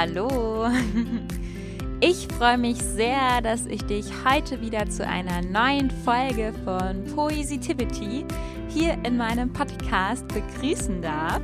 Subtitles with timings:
[0.00, 0.66] Hallo!
[2.02, 8.24] Ich freue mich sehr, dass ich dich heute wieder zu einer neuen Folge von Poesitivity
[8.68, 11.42] hier in meinem Podcast begrüßen darf.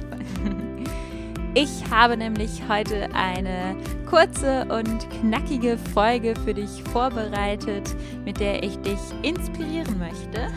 [1.52, 3.76] Ich habe nämlich heute eine
[4.08, 7.94] kurze und knackige Folge für dich vorbereitet,
[8.24, 10.50] mit der ich dich inspirieren möchte.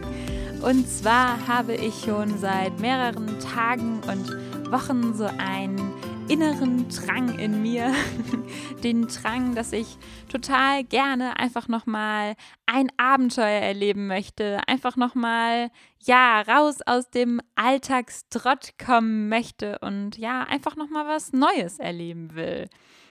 [0.62, 5.87] Und zwar habe ich schon seit mehreren Tagen und Wochen so einen
[6.28, 7.94] inneren Drang in mir,
[8.84, 9.96] den Drang, dass ich
[10.30, 12.34] total gerne einfach nochmal
[12.66, 15.70] ein Abenteuer erleben möchte, einfach nochmal,
[16.04, 22.68] ja, raus aus dem Alltagstrott kommen möchte und ja, einfach nochmal was Neues erleben will.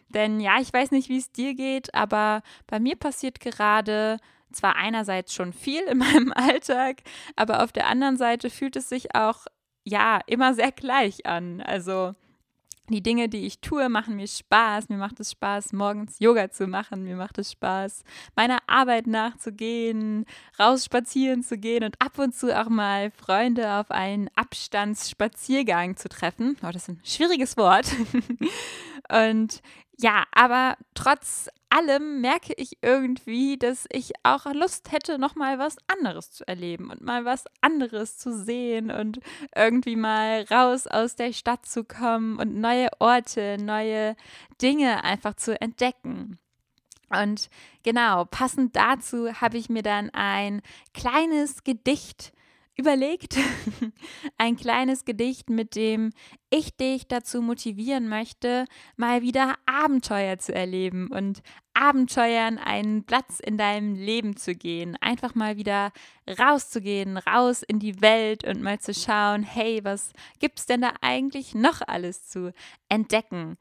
[0.10, 4.20] Denn ja, ich weiß nicht, wie es dir geht, aber bei mir passiert gerade
[4.52, 7.02] zwar einerseits schon viel in meinem Alltag,
[7.36, 9.48] aber auf der anderen Seite fühlt es sich auch
[9.84, 11.62] ja immer sehr gleich an.
[11.62, 12.14] Also
[12.94, 14.90] die Dinge, die ich tue, machen mir Spaß.
[14.90, 17.04] Mir macht es Spaß, morgens Yoga zu machen.
[17.04, 18.04] Mir macht es Spaß,
[18.36, 20.26] meiner Arbeit nachzugehen,
[20.60, 26.10] raus spazieren zu gehen und ab und zu auch mal Freunde auf einen Abstandsspaziergang zu
[26.10, 26.58] treffen.
[26.62, 27.88] Oh, das ist ein schwieriges Wort.
[29.10, 29.62] und
[30.00, 35.78] ja, aber trotz allem merke ich irgendwie, dass ich auch Lust hätte, noch mal was
[35.88, 39.20] anderes zu erleben und mal was anderes zu sehen und
[39.56, 44.16] irgendwie mal raus aus der Stadt zu kommen und neue Orte, neue
[44.62, 46.40] Dinge einfach zu entdecken.
[47.10, 47.50] Und
[47.84, 50.62] genau, passend dazu habe ich mir dann ein
[50.94, 52.34] kleines Gedicht
[52.78, 53.38] überlegt,
[54.38, 56.12] ein kleines Gedicht, mit dem
[56.50, 61.42] ich dich dazu motivieren möchte, mal wieder Abenteuer zu erleben und
[61.74, 64.96] Abenteuern einen Platz in deinem Leben zu gehen.
[65.02, 65.92] Einfach mal wieder
[66.40, 71.56] rauszugehen, raus in die Welt und mal zu schauen, hey, was gibt's denn da eigentlich
[71.56, 72.54] noch alles zu
[72.90, 73.58] entdecken?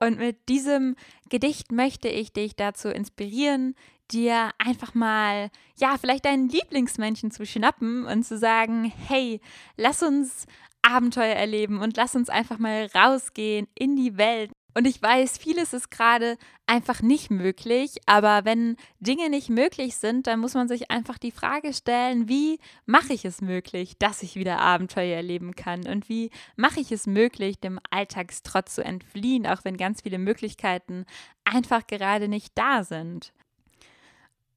[0.00, 0.96] Und mit diesem
[1.30, 3.74] Gedicht möchte ich dich dazu inspirieren,
[4.12, 9.40] dir einfach mal, ja, vielleicht deinen Lieblingsmenschen zu schnappen und zu sagen, hey,
[9.76, 10.46] lass uns
[10.82, 14.50] Abenteuer erleben und lass uns einfach mal rausgehen in die Welt.
[14.76, 20.26] Und ich weiß, vieles ist gerade einfach nicht möglich, aber wenn Dinge nicht möglich sind,
[20.26, 24.34] dann muss man sich einfach die Frage stellen, wie mache ich es möglich, dass ich
[24.34, 29.64] wieder Abenteuer erleben kann und wie mache ich es möglich, dem Alltagstrotz zu entfliehen, auch
[29.64, 31.06] wenn ganz viele Möglichkeiten
[31.44, 33.32] einfach gerade nicht da sind.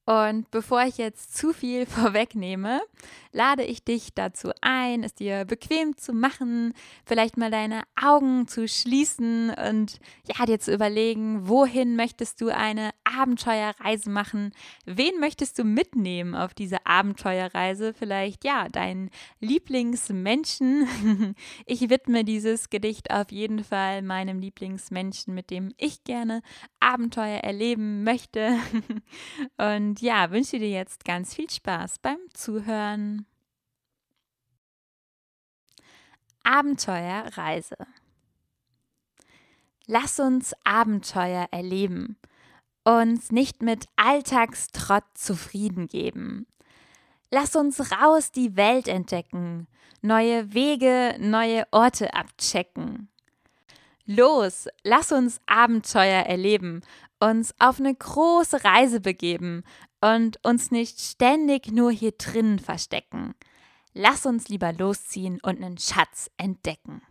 [0.07, 2.79] Und bevor ich jetzt zu viel vorwegnehme,
[3.33, 6.73] lade ich dich dazu ein, es dir bequem zu machen,
[7.05, 12.91] vielleicht mal deine Augen zu schließen und ja, dir zu überlegen, wohin möchtest du eine
[13.03, 14.53] Abenteuerreise machen?
[14.85, 17.93] Wen möchtest du mitnehmen auf diese Abenteuerreise?
[17.93, 20.87] Vielleicht ja, deinen Lieblingsmenschen.
[21.65, 26.41] Ich widme dieses Gedicht auf jeden Fall meinem Lieblingsmenschen, mit dem ich gerne
[26.79, 28.57] Abenteuer erleben möchte.
[29.57, 33.25] Und und ja, wünsche dir jetzt ganz viel Spaß beim Zuhören.
[36.43, 37.75] Abenteuerreise.
[39.87, 42.17] Lass uns Abenteuer erleben,
[42.83, 46.45] uns nicht mit Alltagstrott zufrieden geben.
[47.31, 49.67] Lass uns raus die Welt entdecken,
[50.01, 53.09] neue Wege, neue Orte abchecken.
[54.05, 56.81] Los, lass uns Abenteuer erleben,
[57.19, 59.63] uns auf eine große Reise begeben
[60.01, 63.33] und uns nicht ständig nur hier drinnen verstecken.
[63.93, 67.01] Lass uns lieber losziehen und einen Schatz entdecken.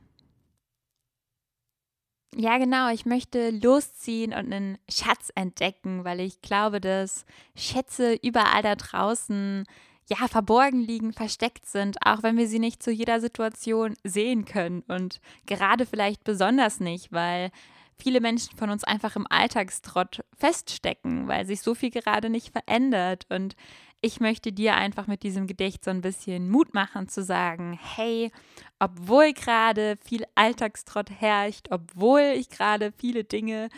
[2.38, 7.24] Ja, genau, ich möchte losziehen und einen Schatz entdecken, weil ich glaube, dass
[7.56, 9.64] Schätze überall da draußen
[10.08, 14.82] ja verborgen liegen, versteckt sind, auch wenn wir sie nicht zu jeder Situation sehen können
[14.86, 17.50] und gerade vielleicht besonders nicht, weil
[17.98, 23.26] viele Menschen von uns einfach im Alltagstrott feststecken, weil sich so viel gerade nicht verändert.
[23.30, 23.56] Und
[24.00, 28.30] ich möchte dir einfach mit diesem Gedicht so ein bisschen Mut machen zu sagen, hey,
[28.78, 33.68] obwohl gerade viel Alltagstrott herrscht, obwohl ich gerade viele Dinge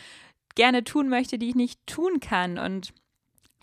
[0.54, 2.92] gerne tun möchte, die ich nicht tun kann und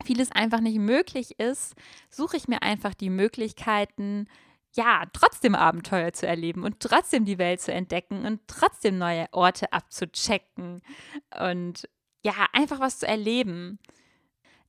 [0.03, 1.75] vieles einfach nicht möglich ist,
[2.09, 4.27] suche ich mir einfach die Möglichkeiten,
[4.75, 9.71] ja, trotzdem Abenteuer zu erleben und trotzdem die Welt zu entdecken und trotzdem neue Orte
[9.71, 10.81] abzuchecken
[11.39, 11.87] und
[12.23, 13.79] ja, einfach was zu erleben.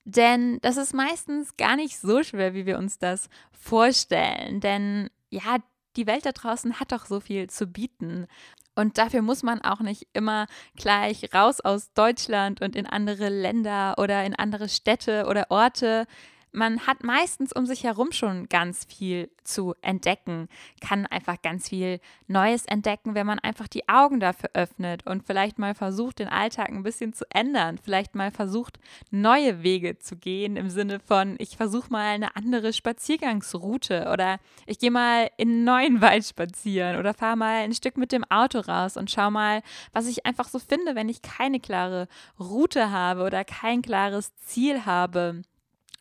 [0.04, 4.60] Denn das ist meistens gar nicht so schwer, wie wir uns das vorstellen.
[4.60, 5.58] Denn ja,
[5.96, 8.28] die Welt da draußen hat doch so viel zu bieten.
[8.76, 13.94] Und dafür muss man auch nicht immer gleich raus aus Deutschland und in andere Länder
[13.98, 16.06] oder in andere Städte oder Orte
[16.56, 20.48] man hat meistens um sich herum schon ganz viel zu entdecken,
[20.80, 25.58] kann einfach ganz viel Neues entdecken, wenn man einfach die Augen dafür öffnet und vielleicht
[25.58, 28.78] mal versucht, den Alltag ein bisschen zu ändern, vielleicht mal versucht,
[29.10, 34.78] neue Wege zu gehen im Sinne von, ich versuche mal eine andere Spaziergangsroute oder ich
[34.78, 38.60] gehe mal in einen neuen Wald spazieren oder fahre mal ein Stück mit dem Auto
[38.60, 39.62] raus und schau mal,
[39.92, 42.08] was ich einfach so finde, wenn ich keine klare
[42.40, 45.42] Route habe oder kein klares Ziel habe.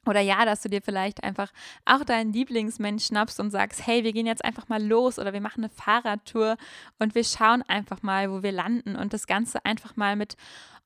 [0.05, 1.51] Oder ja, dass du dir vielleicht einfach
[1.85, 5.41] auch deinen Lieblingsmensch schnappst und sagst, hey, wir gehen jetzt einfach mal los oder wir
[5.41, 6.57] machen eine Fahrradtour
[6.99, 10.35] und wir schauen einfach mal, wo wir landen und das Ganze einfach mal mit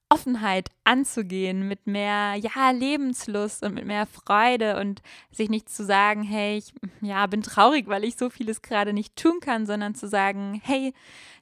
[0.10, 6.24] Offenheit anzugehen, mit mehr ja, Lebenslust und mit mehr Freude und sich nicht zu sagen,
[6.24, 10.08] hey, ich ja, bin traurig, weil ich so vieles gerade nicht tun kann, sondern zu
[10.08, 10.94] sagen, hey,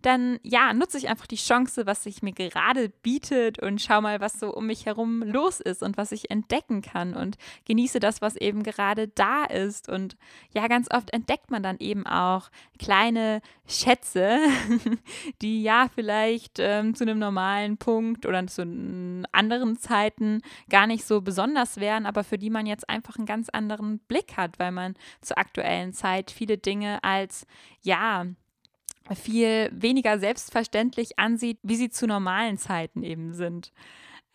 [0.01, 4.19] dann ja, nutze ich einfach die Chance, was sich mir gerade bietet und schau mal,
[4.19, 8.21] was so um mich herum los ist und was ich entdecken kann und genieße das,
[8.21, 9.89] was eben gerade da ist.
[9.89, 10.17] Und
[10.53, 12.49] ja, ganz oft entdeckt man dann eben auch
[12.79, 14.39] kleine Schätze,
[15.41, 18.63] die ja vielleicht ähm, zu einem normalen Punkt oder zu
[19.37, 23.49] anderen Zeiten gar nicht so besonders wären, aber für die man jetzt einfach einen ganz
[23.49, 27.45] anderen Blick hat, weil man zur aktuellen Zeit viele Dinge als
[27.81, 28.25] ja
[29.15, 33.71] viel weniger selbstverständlich ansieht, wie sie zu normalen Zeiten eben sind.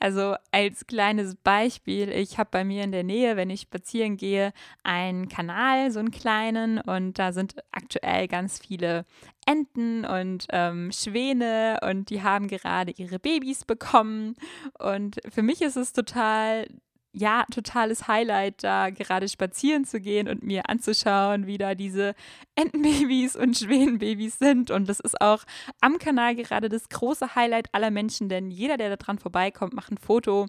[0.03, 4.53] Also als kleines Beispiel, ich habe bei mir in der Nähe, wenn ich spazieren gehe,
[4.83, 9.05] einen Kanal, so einen kleinen, und da sind aktuell ganz viele
[9.47, 14.35] Enten und ähm, Schwäne und die haben gerade ihre Babys bekommen.
[14.77, 16.67] Und für mich ist es total
[17.13, 22.15] ja, totales Highlight, da gerade spazieren zu gehen und mir anzuschauen, wie da diese
[22.55, 24.71] Entenbabys und Schwänenbabys sind.
[24.71, 25.45] Und das ist auch
[25.81, 29.93] am Kanal gerade das große Highlight aller Menschen, denn jeder, der da dran vorbeikommt, macht
[29.93, 30.47] ein Foto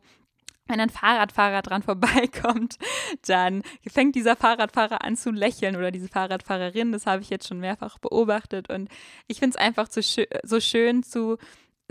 [0.67, 2.77] wenn ein Fahrradfahrer dran vorbeikommt,
[3.25, 6.91] dann fängt dieser Fahrradfahrer an zu lächeln oder diese Fahrradfahrerin.
[6.91, 8.69] Das habe ich jetzt schon mehrfach beobachtet.
[8.69, 8.89] Und
[9.27, 11.37] ich finde es einfach so schön zu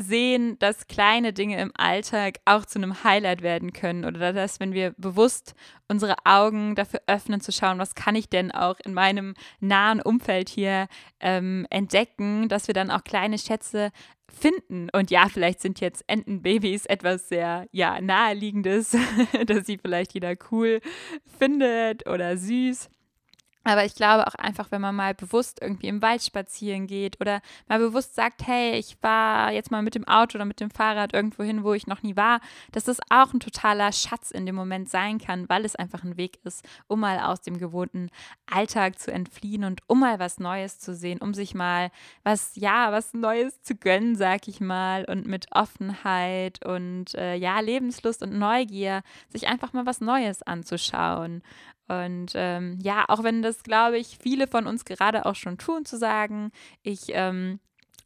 [0.02, 4.72] sehen, dass kleine Dinge im Alltag auch zu einem Highlight werden können oder dass, wenn
[4.72, 5.54] wir bewusst
[5.88, 10.49] unsere Augen dafür öffnen, zu schauen, was kann ich denn auch in meinem nahen Umfeld
[10.49, 10.88] hier
[11.20, 13.90] ähm, entdecken, dass wir dann auch kleine Schätze
[14.28, 14.88] finden.
[14.93, 18.96] Und ja, vielleicht sind jetzt Entenbabys etwas sehr, ja, naheliegendes,
[19.46, 20.81] dass sie vielleicht jeder cool
[21.38, 22.88] findet oder süß.
[23.64, 27.41] Aber ich glaube auch einfach, wenn man mal bewusst irgendwie im Wald spazieren geht oder
[27.69, 31.14] mal bewusst sagt, hey, ich war jetzt mal mit dem Auto oder mit dem Fahrrad
[31.14, 32.41] irgendwo hin, wo ich noch nie war,
[32.73, 36.17] dass das auch ein totaler Schatz in dem Moment sein kann, weil es einfach ein
[36.17, 38.11] Weg ist, um mal aus dem gewohnten
[38.50, 41.91] Alltag zu entfliehen und um mal was Neues zu sehen, um sich mal
[42.25, 47.61] was, ja, was Neues zu gönnen, sag ich mal, und mit Offenheit und äh, ja,
[47.61, 51.43] Lebenslust und Neugier sich einfach mal was Neues anzuschauen.
[51.93, 55.85] Und ähm, ja, auch wenn das, glaube ich, viele von uns gerade auch schon tun,
[55.85, 56.50] zu sagen,
[56.83, 57.61] ich ähm,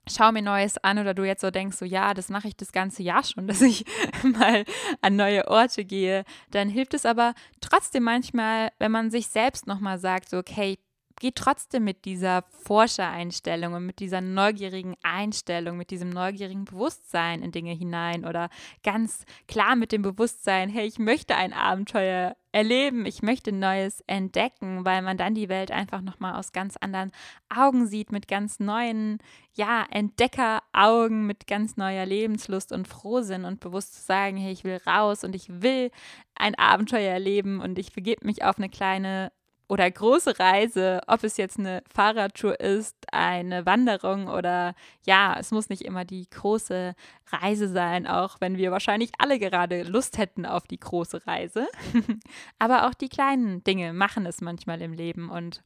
[0.09, 2.73] schaue mir Neues an oder du jetzt so denkst, so ja, das mache ich das
[2.73, 3.85] ganze Jahr schon, dass ich
[4.23, 4.65] mal
[5.03, 9.99] an neue Orte gehe, dann hilft es aber trotzdem manchmal, wenn man sich selbst nochmal
[9.99, 10.79] sagt, so okay,
[11.19, 17.53] geh trotzdem mit dieser Forschereinstellung und mit dieser neugierigen Einstellung, mit diesem neugierigen Bewusstsein in
[17.53, 18.51] Dinge hinein oder
[18.83, 24.87] ganz klar mit dem Bewusstsein, hey, ich möchte ein Abenteuer erleben, ich möchte Neues entdecken,
[24.87, 27.13] weil man dann die Welt einfach nochmal aus ganz anderen
[27.55, 29.19] Augen sieht, mit ganz neuen,
[29.53, 34.81] ja, Entdeckeraugen, mit ganz neuer Lebenslust und Frohsinn und bewusst zu sagen, hey, ich will
[34.87, 35.91] raus und ich will
[36.35, 39.33] ein Abenteuer erleben und ich begebe mich auf eine kleine
[39.69, 45.69] oder große Reise, ob es jetzt eine Fahrradtour ist, eine Wanderung oder ja, es muss
[45.69, 46.95] nicht immer die große
[47.33, 51.67] Reise sein, auch wenn wir wahrscheinlich alle gerade Lust hätten auf die große Reise.
[52.59, 55.63] Aber auch die kleinen Dinge machen es manchmal im Leben und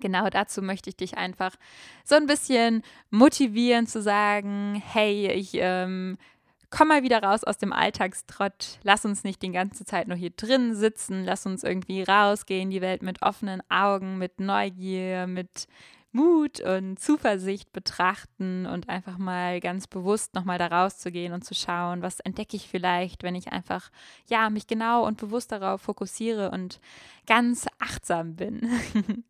[0.00, 1.54] genau dazu möchte ich dich einfach
[2.04, 6.18] so ein bisschen motivieren zu sagen, hey, ich ähm,
[6.72, 8.78] komm mal wieder raus aus dem Alltagstrott.
[8.82, 11.24] Lass uns nicht die ganze Zeit nur hier drin sitzen.
[11.24, 15.68] Lass uns irgendwie rausgehen, die Welt mit offenen Augen, mit Neugier, mit
[16.12, 22.02] Mut und Zuversicht betrachten und einfach mal ganz bewusst nochmal da rauszugehen und zu schauen,
[22.02, 23.90] was entdecke ich vielleicht, wenn ich einfach,
[24.28, 26.80] ja, mich genau und bewusst darauf fokussiere und
[27.26, 28.68] ganz achtsam bin.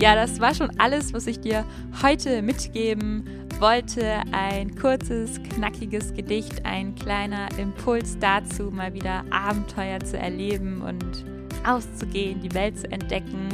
[0.00, 1.64] ja, das war schon alles, was ich dir
[2.02, 10.18] heute mitgeben wollte ein kurzes, knackiges Gedicht, ein kleiner Impuls dazu, mal wieder Abenteuer zu
[10.18, 11.24] erleben und
[11.66, 13.48] auszugehen, die Welt zu entdecken.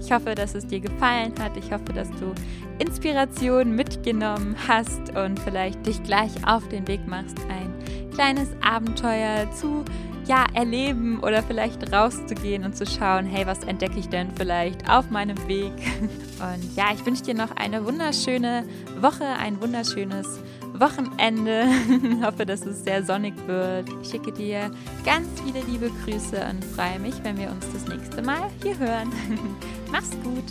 [0.00, 1.56] Ich hoffe, dass es dir gefallen hat.
[1.56, 2.32] Ich hoffe, dass du
[2.78, 9.84] Inspiration mitgenommen hast und vielleicht dich gleich auf den Weg machst, ein kleines Abenteuer zu
[10.26, 15.10] ja, erleben oder vielleicht rauszugehen und zu schauen, hey, was entdecke ich denn vielleicht auf
[15.10, 15.72] meinem Weg?
[16.42, 18.64] Und ja, ich wünsche dir noch eine wunderschöne
[19.00, 20.40] Woche, ein wunderschönes
[20.74, 21.66] Wochenende.
[22.02, 23.88] Ich hoffe, dass es sehr sonnig wird.
[24.02, 24.70] Ich schicke dir
[25.04, 29.12] ganz viele liebe Grüße und freue mich, wenn wir uns das nächste Mal hier hören.
[29.92, 30.44] Mach's gut.